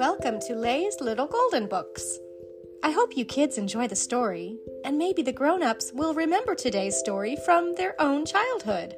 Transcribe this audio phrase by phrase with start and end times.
[0.00, 2.20] Welcome to Lay's Little Golden Books.
[2.82, 6.96] I hope you kids enjoy the story, and maybe the grown ups will remember today's
[6.96, 8.96] story from their own childhood.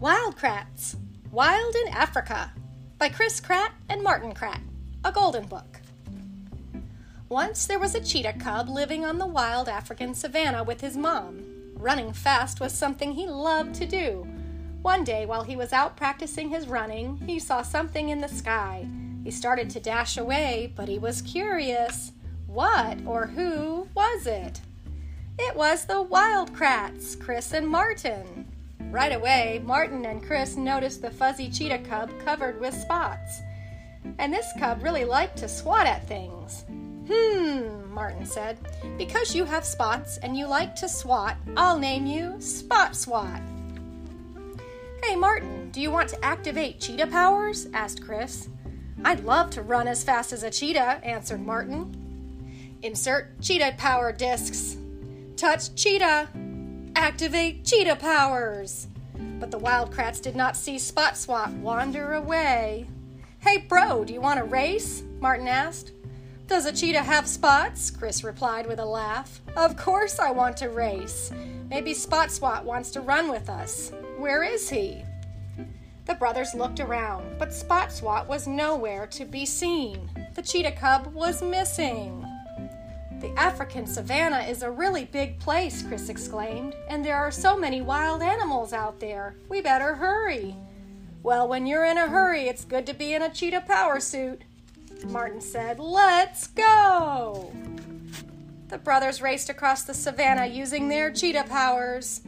[0.00, 0.96] Wild Kratts
[1.30, 2.52] Wild in Africa
[2.98, 4.62] by Chris Kratt and Martin Kratt,
[5.04, 5.80] a golden book.
[7.28, 11.55] Once there was a cheetah cub living on the wild African savannah with his mom.
[11.76, 14.26] Running fast was something he loved to do.
[14.82, 18.88] One day, while he was out practicing his running, he saw something in the sky.
[19.24, 22.12] He started to dash away, but he was curious.
[22.46, 24.60] What or who was it?
[25.38, 28.46] It was the Wild Kratts, Chris and Martin.
[28.90, 33.40] Right away, Martin and Chris noticed the fuzzy cheetah cub covered with spots.
[34.18, 36.64] And this cub really liked to swat at things.
[37.08, 38.56] Hmm, Martin said.
[38.98, 43.40] Because you have spots and you like to swat, I'll name you Spot Swat.
[45.02, 47.66] Hey, Martin, do you want to activate cheetah powers?
[47.74, 48.48] asked Chris.
[49.04, 52.78] I'd love to run as fast as a cheetah, answered Martin.
[52.84, 54.76] Insert cheetah power discs.
[55.36, 56.28] Touch cheetah.
[56.94, 58.86] Activate cheetah powers.
[59.40, 62.86] But the Wild Kratts did not see Spot Swat wander away.
[63.40, 65.02] Hey, bro, do you want to race?
[65.18, 65.90] Martin asked.
[66.46, 67.90] Does a cheetah have spots?
[67.90, 69.40] Chris replied with a laugh.
[69.56, 71.32] Of course I want to race.
[71.68, 73.90] Maybe Spot Swat wants to run with us.
[74.16, 75.02] Where is he?
[76.04, 80.08] The brothers looked around, but Spot Swat was nowhere to be seen.
[80.36, 82.24] The cheetah cub was missing.
[83.20, 87.80] The African savannah is a really big place, Chris exclaimed, and there are so many
[87.80, 89.34] wild animals out there.
[89.48, 90.54] We better hurry.
[91.24, 94.42] Well, when you're in a hurry, it's good to be in a cheetah power suit.
[95.04, 97.52] Martin said, Let's go!
[98.68, 102.22] The brothers raced across the savannah using their cheetah powers.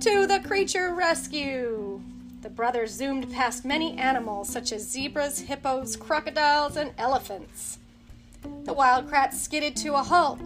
[0.00, 2.00] To the creature rescue!
[2.40, 7.78] The brothers zoomed past many animals such as zebras, hippos, crocodiles, and elephants.
[8.64, 10.38] The Wild Kratts skidded to a halt.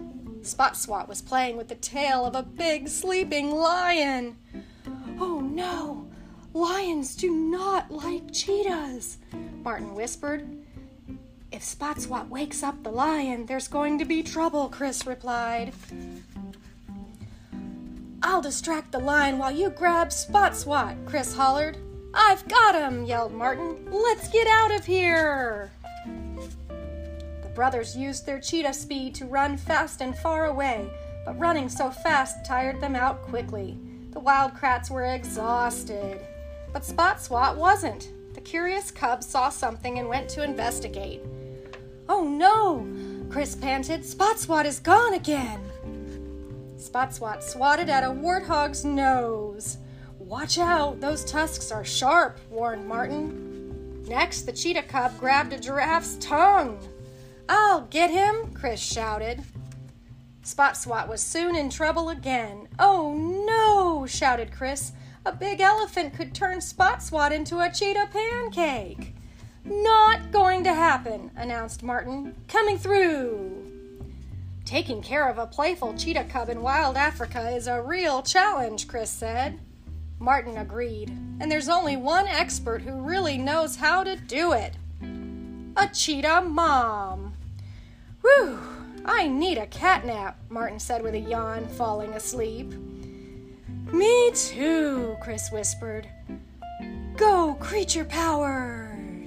[0.42, 4.36] Spot Swat was playing with the tail of a big sleeping lion.
[5.20, 6.08] Oh no!
[6.54, 9.18] Lions do not like cheetahs,
[9.62, 10.48] Martin whispered.
[11.52, 15.74] If Spot Swat wakes up the lion, there's going to be trouble, Chris replied.
[18.22, 21.76] I'll distract the lion while you grab Spot Swat, Chris hollered.
[22.14, 23.86] I've got him, yelled Martin.
[23.90, 25.70] Let's get out of here.
[27.42, 30.88] The brothers used their cheetah speed to run fast and far away,
[31.26, 33.78] but running so fast tired them out quickly.
[34.12, 36.18] The Wild Kratts were exhausted.
[36.72, 38.08] But Spot Swat wasn't.
[38.34, 41.20] The curious cub saw something and went to investigate.
[42.14, 42.86] Oh no!
[43.30, 44.04] Chris panted.
[44.04, 45.58] Spot Swat is gone again.
[46.76, 49.78] Spot Swat swatted at a warthog's nose.
[50.18, 54.04] Watch out, those tusks are sharp, warned Martin.
[54.06, 56.78] Next, the cheetah cub grabbed a giraffe's tongue.
[57.48, 59.42] I'll get him, Chris shouted.
[60.42, 62.68] Spot Swat was soon in trouble again.
[62.78, 64.92] Oh no, shouted Chris.
[65.24, 69.14] A big elephant could turn Spot Swat into a cheetah pancake.
[69.64, 72.34] Not going to happen, announced Martin.
[72.48, 73.72] Coming through.
[74.64, 79.10] Taking care of a playful cheetah cub in wild Africa is a real challenge, Chris
[79.10, 79.58] said.
[80.18, 84.74] Martin agreed, and there's only one expert who really knows how to do it
[85.76, 87.34] a cheetah mom.
[88.20, 88.58] Whew,
[89.04, 92.72] I need a cat nap, Martin said with a yawn, falling asleep.
[93.92, 96.08] Me too, Chris whispered.
[97.16, 98.04] Go, creature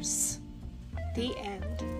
[0.06, 1.94] the end.